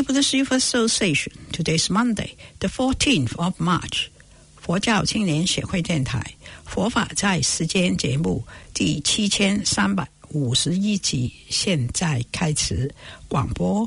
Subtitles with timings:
[0.00, 1.34] Radio Buddhist Youth Association.
[1.52, 4.08] Today's Monday, the 14th of March.
[4.56, 6.24] 佛教青年协会电台
[6.64, 12.90] 佛法在时间节目第七千三百五十一集，现在开始
[13.28, 13.86] 广播。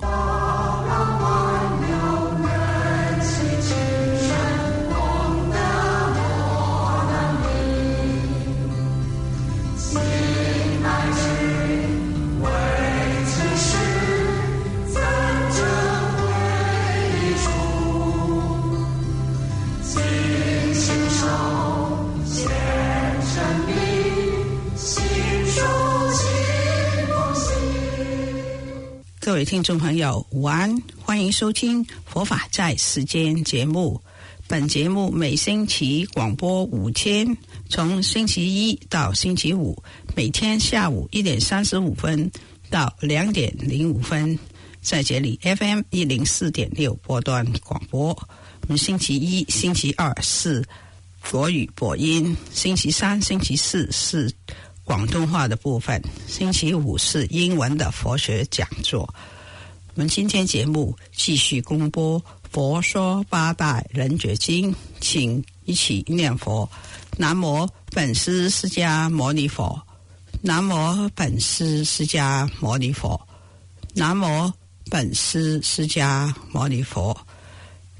[29.45, 30.81] 听众朋友，午安！
[30.97, 34.01] 欢迎收听《佛法在时间》节目。
[34.47, 37.35] 本节目每星期广播五天，
[37.67, 39.81] 从星期一到星期五，
[40.15, 42.31] 每天下午一点三十五分
[42.69, 44.37] 到两点零五分，
[44.81, 48.09] 在这里 FM 一零四点六波段广播。
[48.09, 50.63] 我们星期一、星期二是
[51.29, 54.31] 国语播音，星期三、星期四是。
[54.83, 59.01] 广东话的部分，星期五是英文的佛学讲座。
[59.95, 62.19] 我们今天节目继续公播
[62.51, 66.69] 《佛说八大人觉经》，请一起念佛：
[67.17, 69.81] 南无本师释迦牟尼佛，
[70.41, 73.19] 南无本师释迦牟尼佛，
[73.93, 74.51] 南无
[74.89, 77.17] 本师释迦牟尼佛。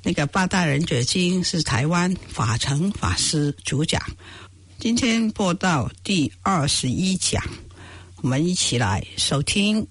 [0.05, 4.01] 那个《八大人觉经》是台湾法成法师主讲。
[4.83, 7.41] 今天播到第二十一讲，
[8.21, 9.87] 我们一起来收听。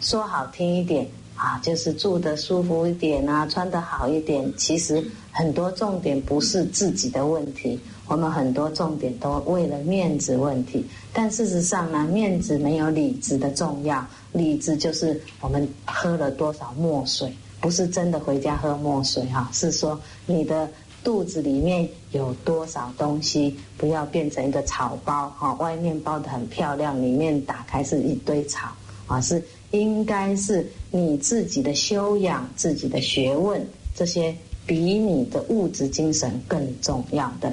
[0.00, 1.04] 说好听一点
[1.34, 4.48] 啊，就是住的舒服一点啊，穿的好一点。
[4.56, 7.76] 其实很多重点不是自己的问题，
[8.06, 10.86] 我们很多重点都为了面子问题。
[11.12, 20.70] 但事实上呢，面子没有里子的重要，里子就是我们喝了多少墨水，不是真的回家喝墨水哈，是说你的。
[21.04, 28.68] 肚子里面有多少东西，不要变成一个草包哈，外面包的很漂亮，里面打开是一堆草
[29.06, 29.42] 啊，是
[29.72, 37.52] 应该是你自己的修养、自己的学问，这些比你的物质精神更重要的。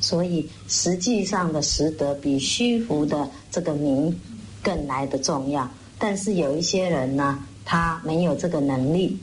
[0.00, 4.14] 所以实际上的实德比虚浮的这个名
[4.62, 5.68] 更来的重要。
[5.98, 9.16] 但是有一些人呢，他没有这个能力。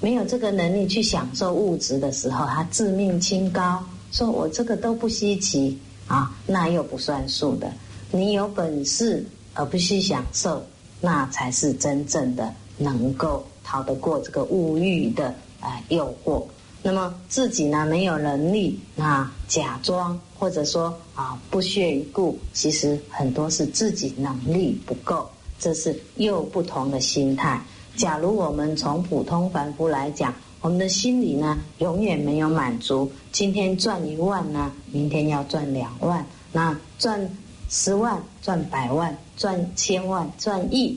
[0.00, 5.76] 没有这个能力去享受物质的时候，他自命清高，说我这个都不稀奇
[6.06, 7.72] 啊，那又不算数的。
[8.10, 10.64] 你有本事而不去享受，
[11.00, 16.44] 那才是真正的能够逃得过这个物欲的啊诱惑。
[16.80, 25.28] 那么自己呢没有能力，那假装或者说啊不屑一顾，其实很多是自己能力不够，
[25.58, 27.60] 这是又不同的心态。
[27.98, 33.10] 假如我们从普通凡夫来讲，我们的心里呢，永远没有满足。
[33.32, 37.28] 今天赚一万呢，明天要赚两万，那赚
[37.68, 40.96] 十万、赚百万、赚千万、赚亿，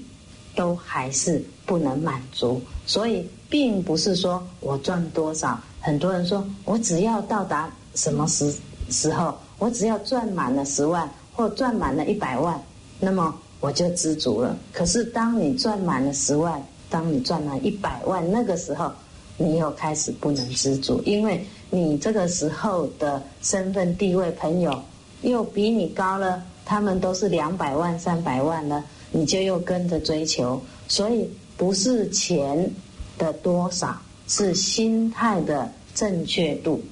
[0.56, 2.62] 都还是不能满足。
[2.86, 8.54] 所以，并不是说我赚多少，很多人说我只要到达什么时
[8.92, 12.62] 时候，我只要赚满了十万或赚满了一百万，
[13.00, 14.56] 那么我就知足了。
[14.72, 18.92] 可是，当你赚满了十万，当你赚了一百万，那个时候，
[19.38, 24.78] 你又开始不能知足，因为你这个时候的身份地位、朋友
[25.22, 30.62] 又比你高了，他们都是两百万、三百万了，你就又跟着追求。
[30.90, 32.70] 所以不是钱
[33.18, 36.84] 的多少，是心态的正确度。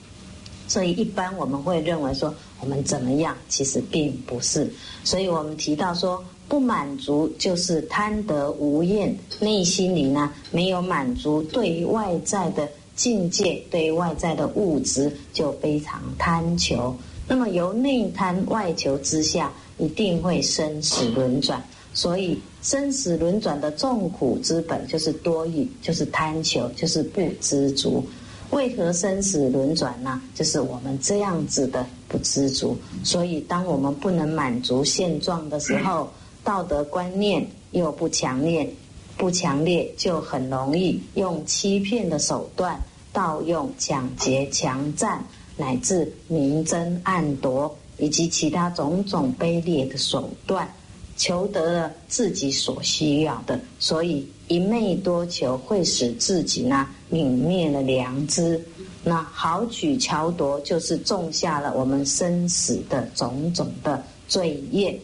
[0.70, 4.72] 所以一般我们会认为说我们怎么样，其实并不是。
[5.04, 6.24] 所以我们提到说。
[6.50, 16.94] 不满足就是贪得无厌，内心里呢没有满足，对于外在的境界，对于外在的物质就非常贪求。
[17.28, 21.64] 那么由内贪外求之下，一定会生死轮转。
[21.94, 28.04] 所以生死轮转的重苦之本就是多欲，就是贪求，就是不知足。
[28.52, 30.20] 为何生死轮转呢？
[30.34, 32.76] 就是我们这样子的不知足。
[33.04, 36.10] 所以当我们不能满足现状的时候，
[36.50, 38.68] 道德观念又不强烈，
[39.16, 42.76] 不强烈就很容易用欺骗的手段，
[43.14, 45.24] 盗用、抢劫、强占，
[45.56, 50.68] 乃至明争暗夺，以及其他种种卑劣的手段，
[51.16, 53.60] 求得了自己所需要的。
[53.78, 58.60] 所以一昧多求，会使自己呢泯灭了良知。
[59.04, 65.00] 那好取巧夺，就是种下了我们生死的种种的罪业。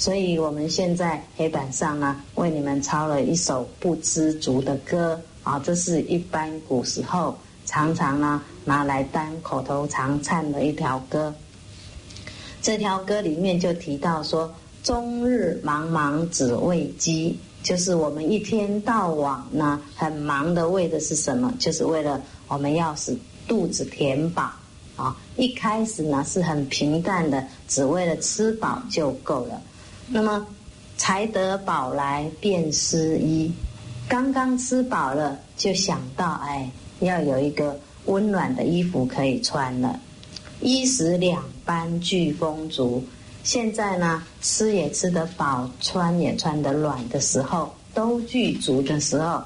[0.00, 7.36] 所以我们现在黑板上呢，为你们抄了一首不知足的歌啊，这是一般古时候
[7.66, 11.34] 常常呢拿来当口头常唱的一条歌。
[12.62, 14.50] 这条歌里面就提到说
[14.82, 21.52] ：“终日忙忙只为饥”，就是我们一天到晚呢很忙的为的是什么？
[21.58, 22.18] 就是为了
[22.48, 23.14] 我们要使
[23.46, 24.50] 肚子填饱
[24.96, 25.14] 啊。
[25.36, 29.60] 一开始呢是很平淡的，只为了吃饱就够了。
[30.12, 30.44] 那么，
[30.96, 33.52] 才得饱来便失衣，
[34.08, 36.68] 刚刚吃饱了，就想到哎，
[36.98, 40.00] 要有一个温暖的衣服可以穿了。
[40.60, 43.04] 衣食两般俱丰足，
[43.44, 49.40] 现在呢，吃也吃得饱，穿也穿得暖的时候，都具足的时候，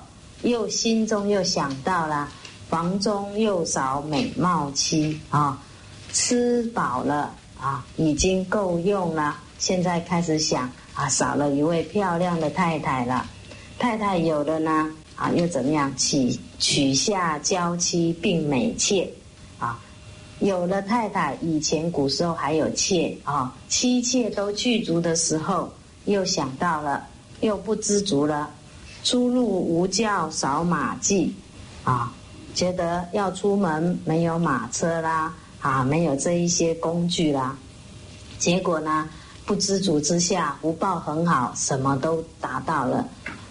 [0.45, 2.27] 又心中又想到了，
[2.71, 5.63] 房中又少美貌妻啊，
[6.11, 7.35] 吃饱了
[7.65, 9.39] 啊，已经够用了。
[9.59, 13.25] 现在开始想啊，少了一位漂亮的太太了。
[13.79, 15.91] 太太有了呢，啊，又怎么样？
[15.97, 19.11] 娶娶下娇妻并美妾，
[19.59, 19.81] 啊，
[20.41, 25.73] 有了太太，以前古时候还有妾啊，妻妾都具足的时候，
[26.05, 27.07] 又想到了，
[27.41, 28.51] 又不知足了。
[29.03, 31.35] 出入无轿少马迹，
[31.83, 32.13] 啊，
[32.55, 35.35] 觉得要出门没有马车啦，
[35.65, 37.57] 啊，没有这一些工具啦，
[38.39, 39.09] 结果呢？
[39.47, 43.09] 不知足之下，福报很好，什么都达到了。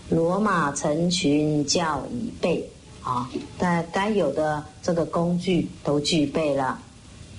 [0.09, 2.69] 罗马成群，教已备
[3.01, 3.27] 啊，
[3.57, 6.79] 但该有的这个工具都具备了。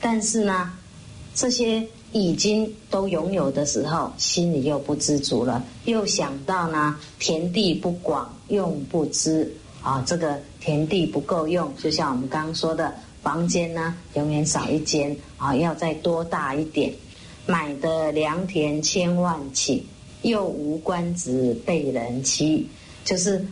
[0.01, 0.73] 但是呢，
[1.37, 12.93] 这些已经都拥有的时候，心里又不知足了，又想到呢，田地不广，用不知啊，这个田地不够用，就像我们刚刚说的，
[13.25, 16.93] 房间呢永远少一间啊，要再多大一点。
[17.47, 19.83] 买的良田千万顷，
[20.23, 22.67] 又无官职被人欺，
[23.05, 23.45] 就是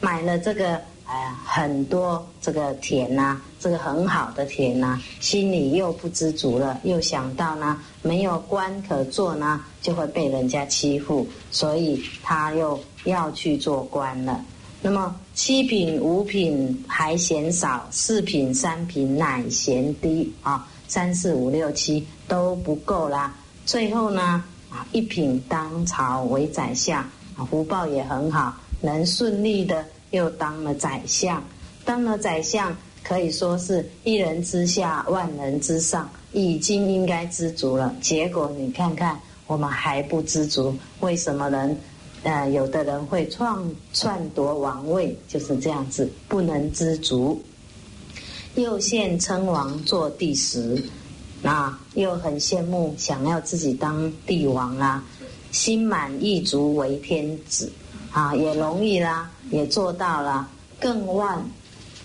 [0.00, 14.44] 买了这个哎很多这个田呐，这个很好的田呐，心里又不知足了，又想到呢没有官可做呢，就会被人家欺负，所以他又要去做官了。
[14.82, 23.34] 那么七品五品还嫌少，四品三品乃嫌低啊，三四五六七都不够啦。
[23.66, 27.02] 最后呢，啊，一品当朝为宰相，
[27.36, 31.42] 啊，福报也很好，能顺利的又当了宰相。
[31.84, 37.94] 当了宰相，可以说是一人之下，万人之上，已经应该知足了。
[38.00, 41.78] 结果你看看，我们还不知足，为什么人，
[42.22, 47.40] 呃，有的人会创篡夺王位，就是这样子，不能知足。
[48.56, 50.82] 又现称王做第十。
[51.42, 55.02] 那又很羡慕，想要自己当帝王啊，
[55.50, 57.72] 心满意足为天子，
[58.10, 60.46] 啊，也容易啦，也做到了。
[60.78, 61.42] 更万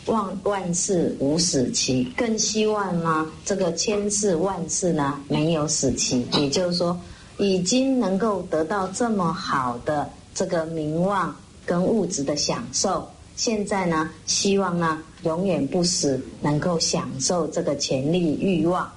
[0.05, 6.25] 万万事无死期，更希望呢，这个千世万世呢没有死期。
[6.31, 6.97] 也就是说，
[7.37, 18.89] 已经能够得到这么好的这个名望跟物质的享受，现在呢，希望呢永远不死，能够享受这个权力欲望。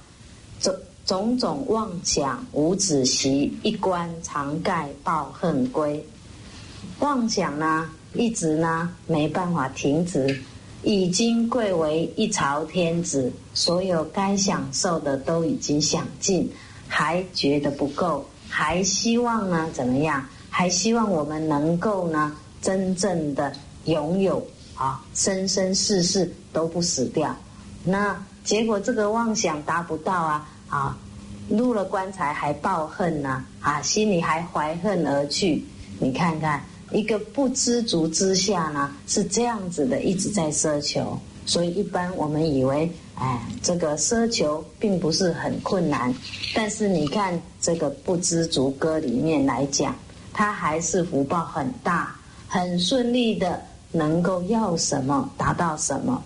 [0.61, 6.05] 种种种妄想无止息，一关常盖报恨归。
[6.99, 10.39] 妄想呢，一直呢没办法停止，
[10.83, 16.49] 已经贵为一朝天子，所有该享受的都已经享尽，
[16.87, 20.25] 还觉得不够，还希望呢怎么样？
[20.49, 23.53] 还希望我们能够呢真正的
[23.85, 27.35] 拥有啊，生生世世都不死掉。
[27.83, 28.21] 那。
[28.41, 30.97] 结果这个妄想达不到啊啊，
[31.49, 35.63] 入了棺材还抱恨呢啊，心里还怀恨而去。
[35.99, 41.19] 你看看，一个不知足之下呢，是这样子的，一直在奢求。
[41.45, 46.13] 所以一般我们以为，哎，这个奢求并不是很困难。
[46.55, 49.93] 但是你看这个不知足歌里面来讲，
[50.33, 52.15] 他还是福报很大，
[52.47, 53.61] 很顺利的，
[53.91, 56.23] 能够要什么达到什么。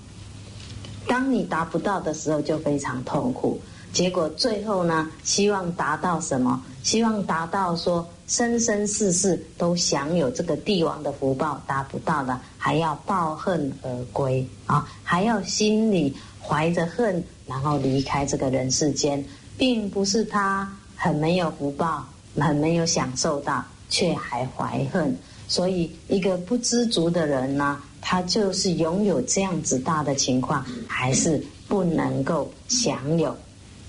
[1.07, 3.59] 当你达不到的时候，就非常痛苦。
[3.91, 6.63] 结果最后呢，希望达到什么？
[6.81, 14.87] 希望达到说生生世世都享有这个帝王的福报，达不到的还要抱恨而归啊！
[15.03, 19.23] 还要心里怀着恨，然后离开这个人世间，
[19.57, 22.05] 并不是他很没有福报，
[22.37, 25.15] 很没有享受到，却还怀恨。
[25.47, 27.79] 所以，一个不知足的人呢？
[28.01, 33.35] 他就是拥有这样子大的情况，还是不能够享有。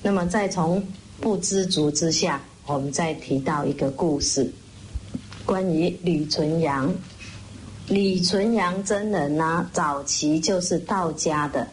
[0.03, 0.81] 那么再从
[1.21, 4.49] 不知足之下，我们再提到一个故事，
[5.45, 6.95] 关于李纯阳。
[7.89, 11.67] 李纯阳真人呢，早期就是道家的，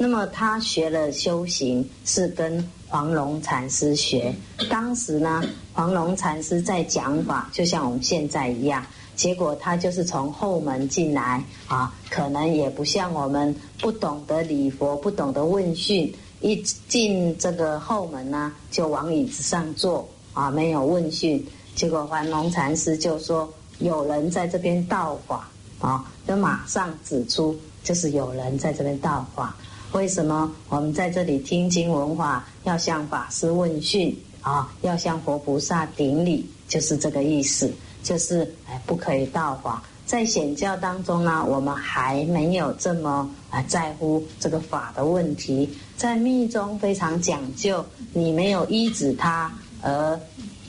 [0.00, 4.32] 那么他学了修行是跟黄龙禅师学。
[4.70, 8.86] 当时呢，黄龙禅师在讲法，就像我们现在一样。
[9.16, 21.44] 结果他就是从后门进来啊，可能也不像我们不懂得礼佛，不懂得问讯，一进这个后门呢，就往椅子上坐啊，没有问讯。
[21.74, 25.48] 结果黄龙禅师就说：“有人在这边道法
[25.80, 29.56] 啊，就马上指出，就是有人在这边道法。
[29.92, 39.82] 为什么我们在这里听经闻法，要向法师问讯啊，要向佛菩萨顶礼，就是这个意思。”就是哎，不可以道法。
[40.06, 45.68] 在显教当中呢，我们还没有这么啊在乎这个法的问题。
[45.96, 49.52] 在密宗非常讲究，你没有依止他
[49.82, 50.18] 而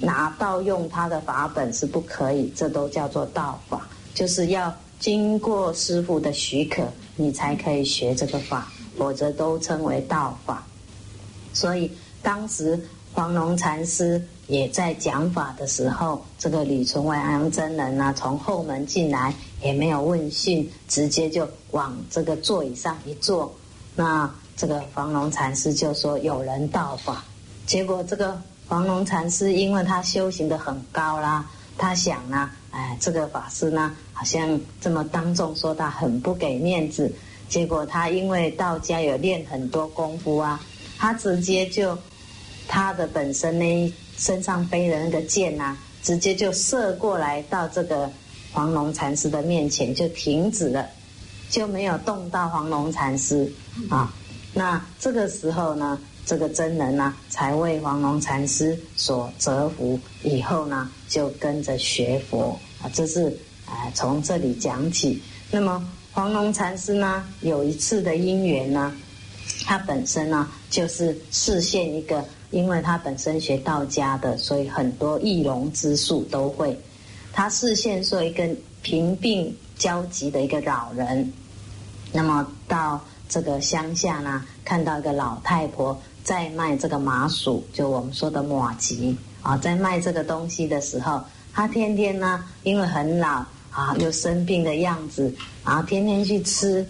[0.01, 3.87] 拿到用他的法本是不可以，这都叫做道法。
[4.13, 6.83] 就是要经过师傅的许可，
[7.15, 8.69] 你才可以学这个法，
[8.99, 10.63] 否则都称为道法。
[11.53, 11.91] 所以
[12.21, 12.79] 当时
[13.13, 14.21] 黄龙禅师。
[14.49, 23.53] 也在讲法的时候，这个李存外安真人呢，从后门进来，也没有问讯，直接就往这个座椅上一坐。
[23.95, 24.27] 那
[24.57, 27.23] 这个黄龙禅师就说有人道法，
[27.67, 31.45] 结果这个黄龙禅师因为他修行的很高啦，
[31.77, 37.13] 他想呢，哎，这个法师呢，好像这么当众说他很不给面子。
[37.49, 40.63] 结果他因为道家有练很多功夫啊，
[40.97, 41.97] 他直接就
[42.67, 43.93] 他的本身呢。
[44.19, 48.11] 身上背的那个剑呐，直接就射过来到这个
[48.51, 50.85] 黄龙禅师的面前，就停止了，
[51.49, 53.49] 就没有动到黄龙禅师
[53.89, 54.13] 啊。
[54.53, 62.91] 那这个时候呢，这个真人呢，才为黄龙禅师所折服，以后呢，就跟着学佛啊。
[62.93, 63.29] 这是
[63.65, 65.21] 啊，从这里讲起。
[65.49, 68.93] 那么黄龙禅师呢，有一次的因缘呢，
[69.65, 72.23] 他本身呢，就是示现一个。
[72.51, 76.75] 因为他本身学道家的，所以很多易容之术都会。
[77.31, 78.43] 他视线说一个
[78.81, 81.31] 贫病交集的一个老人，
[82.11, 91.21] 那么到这个乡下呢，看到一个老太婆在卖这个麻薯，就我们说的马吉啊，在卖这个东西的时候，
[91.53, 93.45] 他天天呢，因为很老
[93.79, 95.33] 啊，又生病的样子，
[95.63, 96.85] 然后天天去吃，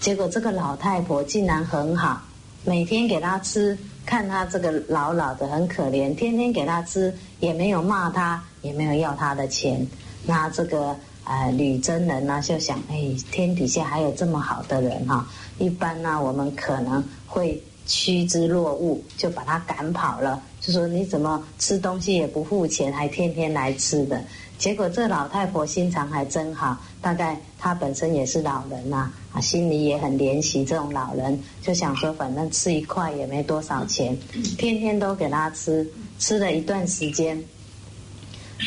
[0.00, 2.22] 结果这个老太婆竟然很好，
[2.64, 3.76] 每天给他吃。
[4.06, 9.86] 看他这个老老的很可怜，天天给他吃，也没有骂他，也没有要他的钱。
[10.24, 15.28] 那这个呃吕真人呢，就想：哎，天底下还有这么好的人哈！
[15.58, 20.42] 一般呢，我们可能会趋之若鹜，就把他赶跑了。
[20.60, 24.24] 就说你怎么吃东西也不付钱，还天天来吃的？
[24.60, 34.14] 结果这老太婆心肠还真好，大概她本身也是老人呐，啊，心里也很怜惜这种老人，就想说反正吃一块也没多少钱，
[34.58, 37.42] 天天都给他吃，吃了一段时间，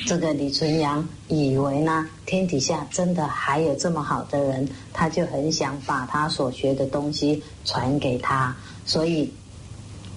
[0.08, 9.32] 这个李纯阳以为呢天底下真的还有这么好的人，他就很想把他所学的东西传给他，所以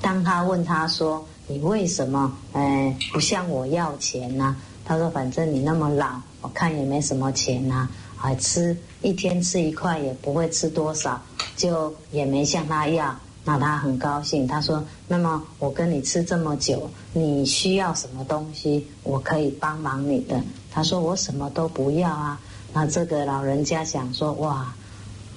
[0.01, 11.21] 当他问他说：“你为什么哎不向我要钱呢？”他说：“反正你那么老，我看也没什么钱呐，还吃一天吃一块也不会吃多少，
[11.57, 13.13] 就也没向他要。
[13.45, 14.47] 那他很高兴。
[14.47, 22.41] 他说：‘那么我跟你吃这么久，你需要什么东西，我可以帮忙你的。’他说：‘我什么都不要啊。’
[22.73, 24.73] 那这个老人家想说：‘哇，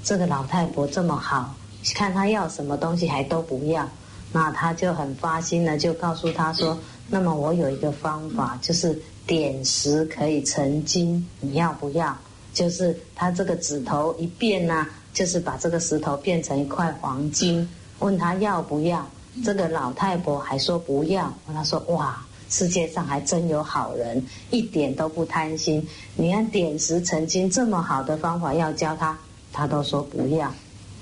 [0.03, 1.55] 这个老太婆这么好，
[1.95, 3.89] 看他要什么东西还都不要。’
[4.31, 6.77] 那他就很发心的，就告诉他说
[7.09, 12.17] ：‘那么我有一个方法，就是。’点石可以成金，你要不要？
[12.51, 17.69] 就是他这个指头一变呢，就是把这个石头变成一块黄金。
[18.00, 19.07] 问他要不要？
[19.45, 21.31] 这个老太婆还说不要。
[21.53, 25.88] 他说：哇，世界上还真有好人，一点都不贪心。
[26.15, 29.15] 你看点石成金这么好的方法要教他，
[29.53, 30.51] 他都说不要。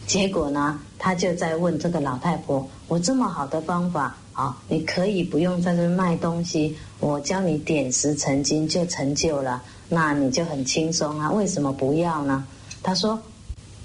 [0.08, 4.16] 结果呢，他就在问这个老太婆：我这么好的方法。
[4.38, 9.60] 啊，你可以不用在这卖东西，我教你点石成金就成就了，
[9.90, 11.32] 那你就很轻松啊。
[11.32, 12.46] 为什么不要呢？
[12.84, 13.20] 他说，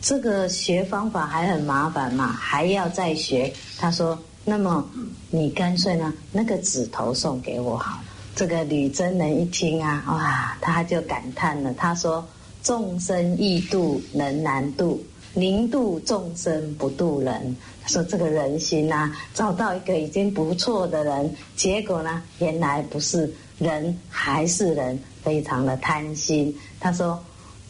[0.02, 3.50] 这个学方法还很麻烦嘛，还要再学。
[3.78, 4.86] 他说，那么
[5.30, 8.04] 你干脆呢，那个指头送给我好了。
[8.36, 12.22] 这个吕真人一听啊，哇，他就感叹了，他说：
[12.62, 15.02] 众生易度，人难度。
[15.34, 26.54] 宁度众生不度人，他说这个人心呐，找到一个已经不错的人，结果呢，原来不是人，还是人，非常的贪心。
[26.78, 27.18] 他说，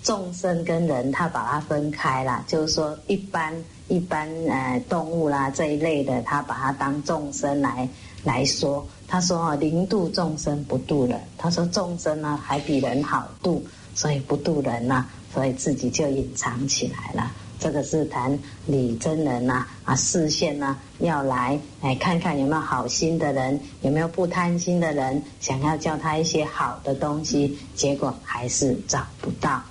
[0.02, 3.54] 众生跟人，他把它分开了，就是说，一般
[3.86, 7.88] 一般呃动物啦这一类的，他把它当众生来
[8.24, 8.84] 来说。
[9.06, 11.20] 他说，零度众生不度人。
[11.38, 13.64] 他说，众生呢还比人好度，
[13.94, 17.30] 所以不度人呐，所以自己就隐藏起来了。
[17.62, 29.62] 这个是谈李真人呐，啊，视线呐，要来哎看看有没有好心的人，有没有不贪心的人，想要教他一些好的东西，结果还是找不到。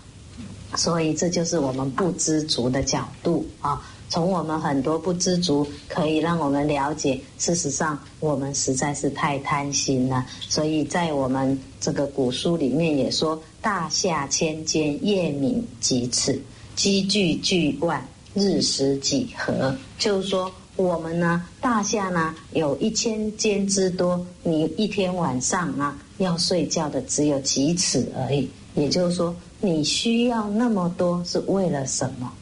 [0.76, 3.86] 所以这就是我们不知足的角度啊。
[4.08, 10.26] 从我们很多不知足，可以让我们了解，事实上我们实在是太贪心了。
[10.48, 16.42] 所以在我们这个古书里面也说：“大夏千间，夜冥几尺。”
[16.82, 19.78] 积聚聚万，日食几何？
[20.00, 28.50] 就是说，我们呢，大夏呢，有一千间之多，你一天晚上啊，要睡觉的只有几尺而已。
[28.74, 32.34] 也就是说，你需要那么多是为了什么？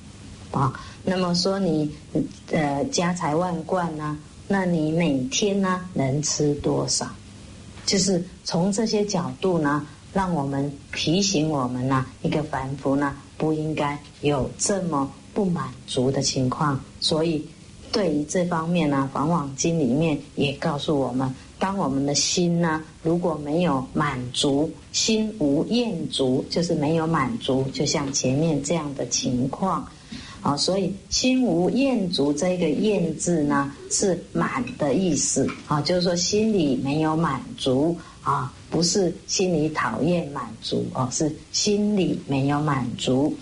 [0.52, 0.72] 啊，
[1.04, 1.92] 那么说你
[2.52, 4.18] 呃家财万贯呢，
[4.48, 7.06] 那你每天呢能吃多少？
[7.86, 13.14] 就是从这些角度呢，让我们提醒我们呢，一个凡夫呢。
[13.40, 17.44] 不应该有这么不满足的情况，所以
[17.92, 29.88] 对于这方面呢，《法网经》里面也告诉我们：当我们的心呢，如果没有满足，心无厌足，就是没有满足，就像前面这样的情况
[30.42, 30.58] 啊。
[30.58, 37.96] 所以心无厌足这个“厌”字呢，是满的意思啊，就是说心里没有满足。
[38.24, 43.36] 啊，不是心里讨厌满足哦，是心里没有满足。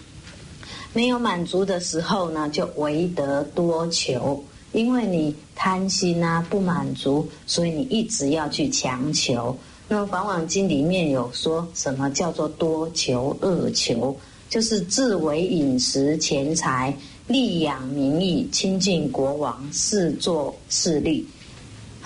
[0.94, 9.56] 没有满足的时候呢，就唯得多求，因为你贪心啊，不满足，所以你一直要去强求。
[9.88, 14.18] 那么《法网经》里面有说什么叫做多求、恶求，
[14.50, 16.96] 就是自为饮食、钱财、
[17.28, 21.28] 利养名义、亲近国王、事作势力。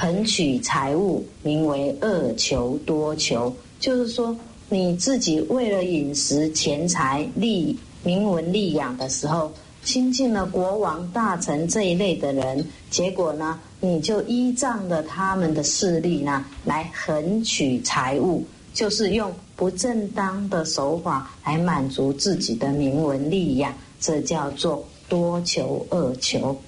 [0.02, 3.56] 横取财物，名为恶求多求。
[3.80, 4.36] 就是说，
[4.68, 9.52] 你自己为了饮食、钱财、利名闻利养的时候，
[9.84, 26.60] 亲近了国王、大臣这一类的人，结果呢，你就依仗着他们的势力呢，来横取财物，就是用不正当的手法来满足自己的名闻利养，这叫做多求恶求。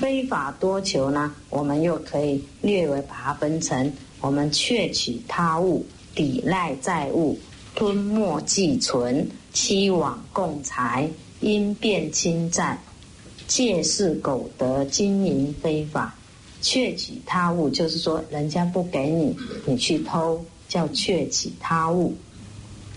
[0.00, 7.38] 非法多求呢，我们又可以略微把它分成：我们窃取他物、抵赖债务、
[7.74, 11.08] 吞没寄存、欺网共财、
[11.40, 12.78] 因变侵占、
[13.46, 16.14] 借势苟得、经营非法。
[16.60, 22.12] 窃取他物就是说，人家不给你，你去偷，叫窃取他物；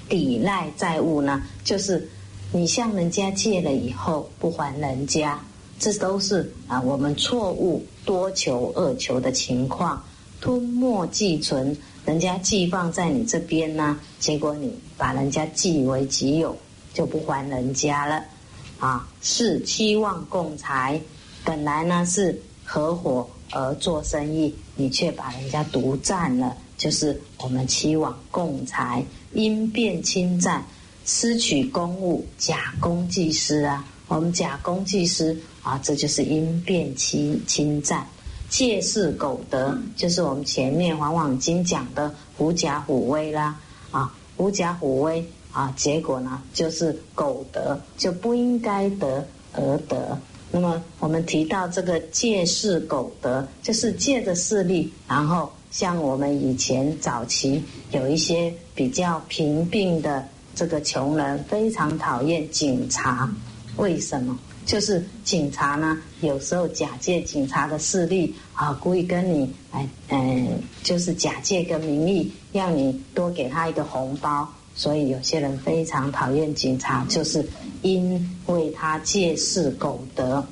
[0.08, 2.08] 抵赖债务呢，就是
[2.52, 5.40] 你向人家借了以后不还人家。
[5.78, 10.02] 这都是啊，我们错误多求恶求的情况，
[10.40, 16.56] 吞没寄存，人家寄放在你这边呢，结果你把人家寄为己有，
[16.94, 18.24] 就不还人家了，
[18.80, 21.00] 啊，是期望共财，
[21.44, 30.66] 本来呢是合伙而做生意，你却把人家独占了，就是我们期望共财，因变侵占，
[31.04, 33.86] 私取公物，假公济私啊。
[34.08, 38.06] 我们假公济私啊，这就是因变侵侵占，
[38.50, 43.60] 借势苟得，就是我们前面《往往经》讲的狐假虎威啦
[43.92, 50.18] 啊，狐假虎威啊，结果呢就是苟得，就不应该得而得。
[50.52, 63.30] 那么我们提到这个借势苟得，就是借着势力，然后像我们以前早期有一些比较贫病的这个穷人，非常讨厌警察。
[63.78, 64.38] 为什么？
[64.66, 74.48] 就是警察呢，有时候假借警察的势力啊，故意跟你来，嗯，就是假借个名义，让你多给他一个红包。
[74.78, 77.46] 所以有些人非常讨厌警察，就是
[77.82, 80.46] 因为他借势苟得。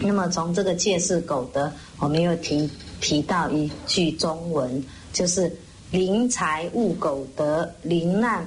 [0.00, 2.68] 那么从这个借势苟得，我们又提
[3.00, 5.54] 提到一句中文，就是
[5.92, 8.44] “临财勿苟得，临难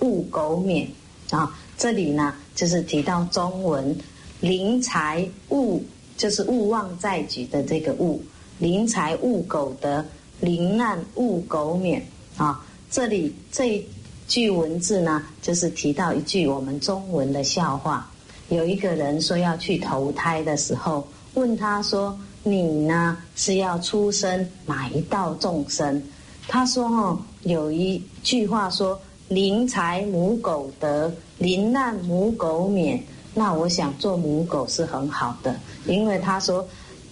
[0.00, 0.86] 勿苟免”
[1.30, 1.58] 啊。
[1.78, 3.96] 这里呢，就是提到中文
[4.40, 5.80] “临财勿”，
[6.18, 8.20] 就是勿忘在举的这个“勿
[8.58, 10.04] ”，“临财勿苟得，
[10.40, 12.04] 临难勿苟免”
[12.36, 12.66] 啊。
[12.90, 13.86] 这里这一
[14.26, 18.10] 句文字呢，就是提到一句我们中文的笑话。
[18.48, 26.02] 有一个人说要去投胎的时候，问他说：“你呢是要出生哪一道众生？”
[26.48, 33.02] 他说：“哦，有一句话说‘临财母狗得，临难母狗免’。
[33.34, 35.54] 那我想做母狗是很好的，
[35.86, 36.66] 因为他说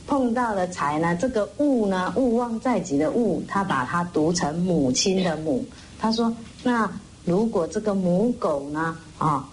[0.07, 5.65] 碰到了财呢，这个物呢，勿忘在己的物，他把它读成母亲的母。
[5.99, 6.91] 他说：那
[7.25, 9.49] 如果这个母狗呢，啊，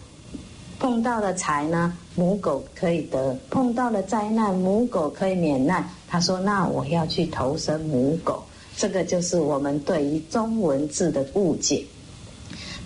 [0.80, 5.84] 碰到了财呢，母狗可以得；碰到了灾难，母狗可以免难。
[6.08, 8.44] 他说：那我要去投生母狗。
[8.78, 11.86] 这个就是我们对于中文字的误解。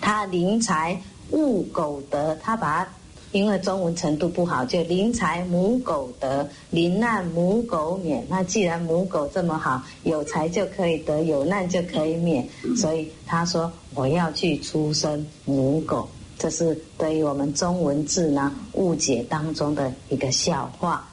[0.00, 2.90] 他临财物狗得，他把它
[3.32, 8.24] 因为中文程度不好，就临财母狗得，临难母狗免。
[8.28, 16.08] 那既然母狗这么好，有财就可以得，有难就可以免，所以他说我要去出生母狗。
[16.38, 21.08] 这是对于我们中文字呢误解当中的一个笑话。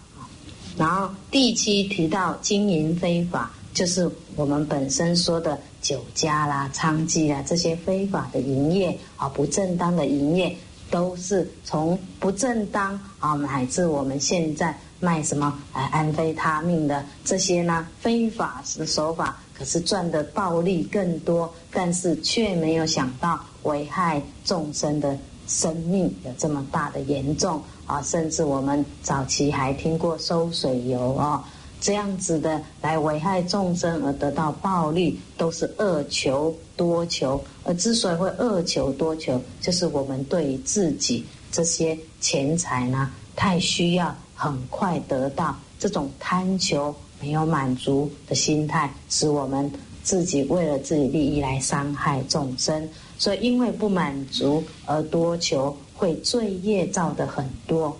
[0.77, 3.51] 然后第七提到经营非法。
[3.73, 10.55] 就是我们本身说的酒家啦、娼妓啦这些非法的营业啊、不正当的营业，
[10.89, 28.01] 都是从不正当啊，乃至我们现在卖什么啊安非他命的这些呢非法的手法，可是赚的暴利更多，但是却没有想到危害众生的生命有这么大的严重啊！
[28.01, 31.43] 甚至我们早期还听过收水油啊。
[31.83, 37.43] 这样子的来危害众生而得到暴利，都是恶求多求。
[37.65, 49.69] 而之所以会恶求多求，就是我们对于自己这些钱财呢，太需要很快得到，这种贪求没有满足的心态，使我们
[50.03, 52.87] 自己为了自己利益来伤害众生。
[53.17, 57.97] 所以因为不满足而多求，会罪业造的很多。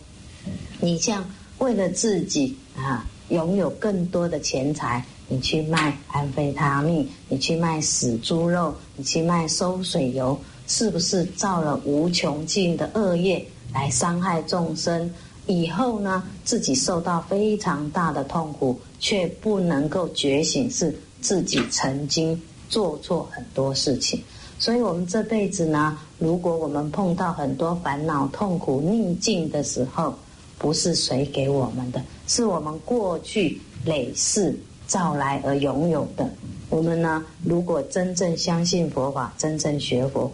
[0.79, 3.05] 你像为了自己啊。
[3.29, 15.09] 拥有更多的钱财，你去卖安非他命，你去卖死猪肉，你去卖收水油，是不是造了无穷尽的恶业来伤害众生？
[15.45, 24.21] 以后呢，自己受到非常大的痛苦，却不能够觉醒，是自己曾经做错很多事情。
[24.57, 30.15] 所以，我们这辈子呢，如果我们碰到很多烦恼、痛苦、逆境的时候，
[30.63, 36.25] 不是谁给我们的，是我们过去累世造来而拥有的。
[36.69, 40.31] 我们呢，如果真正相信佛法，真正学佛，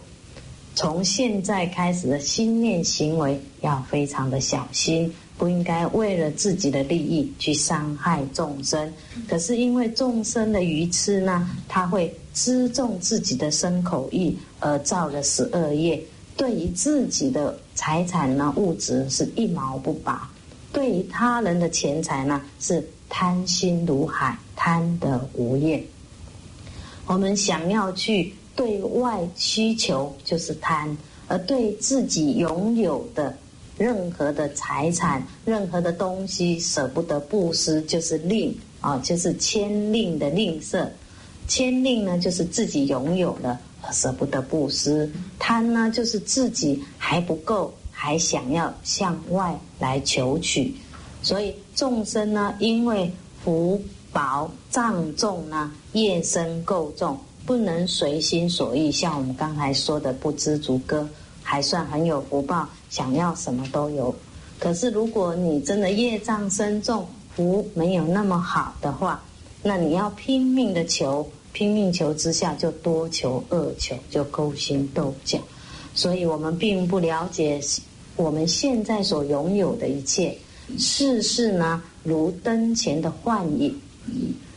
[0.76, 8.92] 从现在开始的心念行为要非常的小心，不应该为了自己的利益去伤害众生。
[9.28, 16.00] 可是因为众生的愚痴呢，他会知重自己的身口意而造了十二业。
[16.36, 20.28] 对于自己的财产呢，物质是一毛不拔；
[20.72, 25.82] 对于他人的钱财呢，是贪心如海，贪得无厌。
[27.06, 30.96] 我们想要去对外需求，就是贪；
[31.28, 33.36] 而对自己拥有的
[33.76, 40.86] 任何的财产、任何的东西，舍不得布施，就是吝啊，就是谦吝的吝啬。
[41.48, 43.60] 谦吝呢，就是自己拥有了。
[43.92, 50.74] 舍不得布施，贪呢就是自己还不够，还想要向外来求取，
[51.22, 53.10] 所以众生呢，因为
[53.44, 53.80] 福
[54.12, 58.90] 薄障重呢，业身够重，不能随心所欲。
[58.90, 61.08] 像我们刚才说的不知足歌，
[61.42, 64.14] 还算很有福报，想要什么都有。
[64.58, 69.22] 可是如果你真的业障深重，福没有那么好的话，
[69.62, 71.28] 那你要拼命的求。
[71.52, 75.38] 拼命求之下，就多求恶求，就勾心斗角。
[75.94, 77.60] 所以我们并不了解
[78.16, 80.36] 我们现在所拥有的一切
[80.78, 83.74] 世事呢，如灯前的幻影。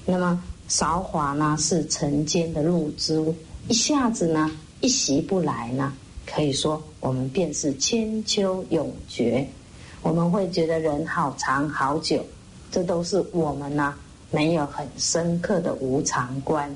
[0.06, 3.34] 那么韶华呢，是尘间的露珠，
[3.68, 4.52] 一下子呢，
[4.82, 5.94] 一袭不来呢，
[6.26, 9.48] 可以说我们便是千秋永绝。
[10.02, 12.24] 我们会觉得人好长好久，
[12.72, 13.96] 这都是我们呢。
[14.34, 16.67] 没有很深刻的无常观，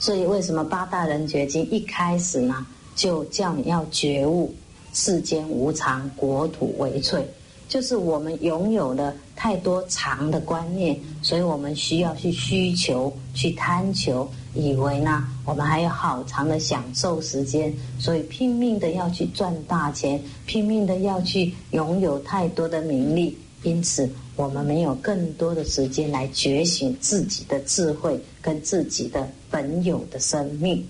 [0.00, 4.54] 所以为什么八大人觉经一开始呢，就叫你要觉悟
[4.94, 7.22] 世间无常，国土为脆，
[7.68, 24.10] 就是我们拥有了太多常的观念，所以我们需要去需求、去贪求，以为呢我们还有好长的享受时间，所以拼命的要去赚大钱，拼命的要去拥有太多的名利，因此。
[24.38, 30.86] 我们没有更多的时间来觉醒自己的智慧跟自己的本有的生命。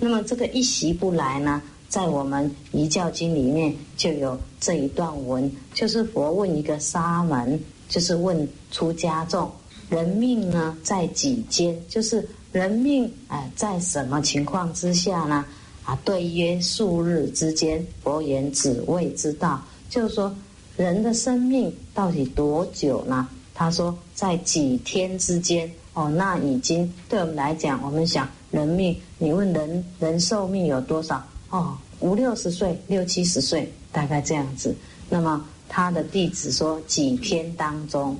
[0.00, 7.58] 那么这个一习不来呢，在我们《遗教经》里面就有这一段文，就是佛问一个沙门
[7.88, 9.48] 就是问出家众，
[9.88, 11.80] 人命呢在几间？
[11.88, 15.44] 就是人命哎，在什么情况之下呢？
[15.84, 20.34] 啊，对曰数日之间，佛言只为之道，就是说
[20.78, 23.28] 人的生命到底多久呢？
[23.52, 25.70] 他说在几天之间。
[25.92, 31.20] 哦，那已经对我们来讲，我们想人命，你问人人寿命有多少？
[31.50, 34.72] 哦，五六十岁，六七十岁，大概这样子。
[35.10, 38.16] 那么他的弟子说几天当中，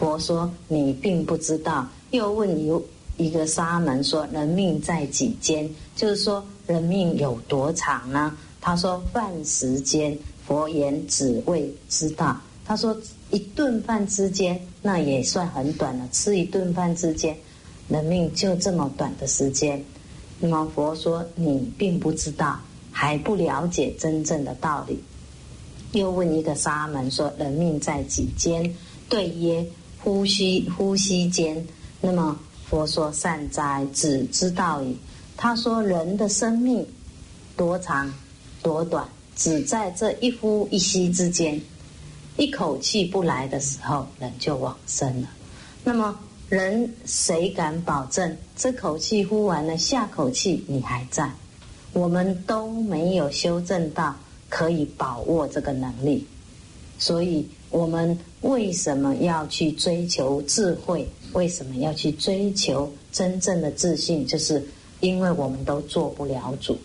[0.00, 1.86] 佛说你并不知道。
[2.10, 2.72] 又问一
[3.16, 5.70] 一个沙门说人命在几间？
[5.94, 8.36] 就是说人命有多长呢？
[8.60, 12.40] 他说半时间，佛言只为知道。
[12.64, 12.96] 他说。
[13.28, 16.08] 一顿饭之间，那也算很短了。
[16.12, 17.36] 吃一顿饭之间，
[17.88, 19.84] 人命就这么短的时间。
[20.38, 22.60] 那么佛说你并不知道，
[22.92, 25.02] 还不了解真正的道理。
[25.90, 28.72] 又问一个沙门说：“人命在几间？”
[29.10, 29.66] 对曰
[30.04, 31.66] ：“呼吸呼吸间。”
[32.00, 32.38] 那么
[32.70, 34.96] 佛说：“善哉，只知道矣。”
[35.36, 36.86] 他说：“人的生命
[37.56, 38.14] 多长
[38.62, 39.04] 多短，
[39.36, 41.60] 只在这一呼一吸之间。”
[42.36, 45.28] 一口气不来的时候，人就往生了。
[45.82, 46.18] 那么，
[46.50, 51.30] 人谁敢保证这口气呼完了，下口气你还在？
[51.94, 54.14] 我们都没有修正到
[54.50, 56.26] 可以把握这个能力。
[56.98, 61.08] 所以，我们为什么要去追求智慧？
[61.32, 64.26] 为什么要去追求真正的自信？
[64.26, 64.62] 就是
[65.00, 66.76] 因为我们都做不了主。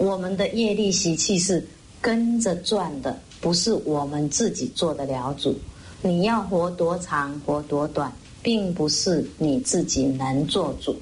[0.00, 1.62] 我们的业力习气是
[2.00, 3.14] 跟着转的。
[3.38, 5.54] 不是我们自己做得了主，
[6.00, 8.10] 你要活多长活多短，
[8.42, 10.96] 并不是你自己能做主。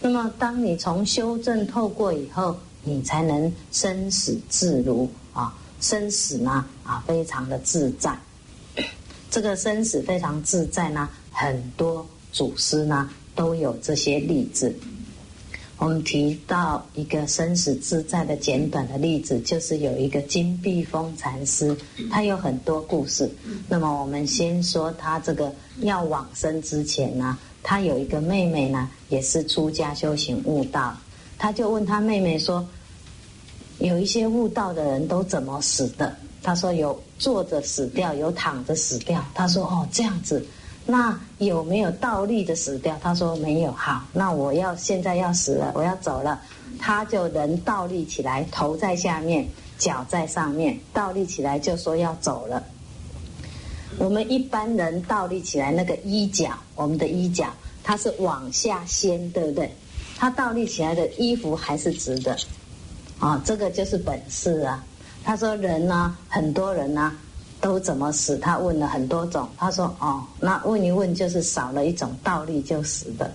[0.00, 5.54] 那么，当你从修正透过以后，你才能生死自如啊！
[5.80, 8.18] 生死呢啊，非常的自在。
[9.30, 14.74] 这个生死非常自在呢，很多祖师呢都有这些例子。
[15.82, 21.76] 我们提到一个生死自在的简短的例子，就是有一个金碧峰禅师，
[22.08, 23.28] 他有很多故事。
[23.68, 30.96] 那么我们先说他这个要往生之前呢，他有一个妹妹呢，也是出家修行悟道，
[31.36, 32.64] 他就问他妹妹说
[33.80, 36.14] ：“有一些悟道的人都怎么死的？”
[36.44, 40.46] 他说：“有坐着死掉，有躺着死掉。”他说：“哦，这样子。”
[40.84, 42.98] 那有没有倒立的死掉？
[43.00, 43.70] 他说没有。
[43.72, 46.40] 好，那我要现在要死了，我要走了。
[46.78, 49.46] 他就人倒立起来，头在下面，
[49.78, 52.62] 脚在上面，倒立起来就说要走了。
[53.98, 57.46] 我们一般人倒立起来，那个衣角，我们的衣角，
[57.84, 59.70] 它是往下掀，对不对？
[60.18, 62.36] 他倒立起来的衣服还是直的。
[63.20, 64.84] 啊，这个就是本事啊。
[65.22, 67.12] 他说人呢，很多人呢。
[67.62, 68.36] 都怎么死？
[68.38, 69.48] 他问了很多种。
[69.56, 73.30] 他说：“哦，那问一问就是少了一种倒立就死的。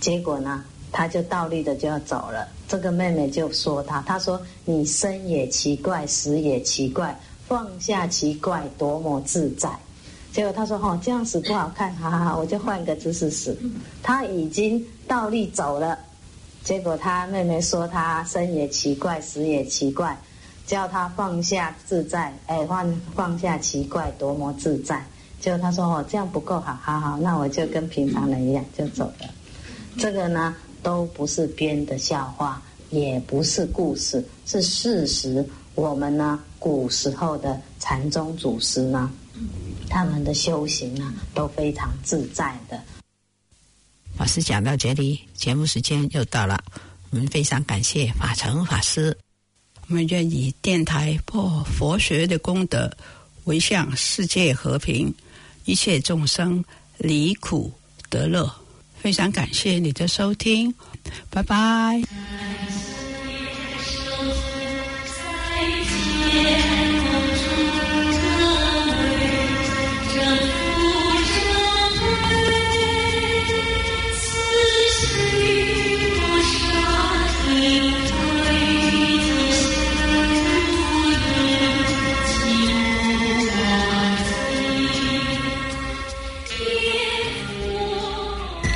[0.00, 2.46] 结果呢，他就倒立的就要走了。
[2.68, 7.18] 这个妹妹就说他：他说你生也奇怪，死也奇怪，
[7.48, 9.68] 放下奇怪，多么自在。
[10.32, 13.58] 结果他说：哦，这样死不好看，哈哈哈，我就换个姿势死。
[14.04, 15.98] 他已经倒立走了。
[16.62, 20.16] 结果他妹妹说他生也奇怪，死也奇怪。”
[20.68, 25.02] 叫他放下自在，哎，放放下奇怪，多么自在！
[25.40, 29.30] 就他说：“哦，这样不够好，好好，那我就跟平常人一样就走了。”
[29.96, 35.42] 这个呢，都不是编的笑话，也不是故事，是事实。
[35.74, 39.10] 我们呢，古时候的禅宗祖师呢，
[39.88, 42.78] 他们的修行呢，都非常自在的。
[44.18, 46.62] 老师讲到这里，节目时间又到了，
[47.08, 49.16] 我们非常感谢法成法师。
[49.88, 52.90] 我们愿以电台破佛学的功德
[53.44, 55.12] 为向世界和平
[55.64, 56.62] 一切众生
[56.98, 57.72] 离苦
[58.10, 58.50] 得乐。
[58.98, 60.74] 非常感谢你的收听
[61.30, 62.02] 拜拜。